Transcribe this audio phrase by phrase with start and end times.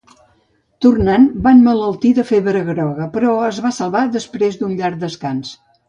[0.85, 5.59] Tornant va emmalaltir de febre groga, però es va salvar després d’un llarg descans.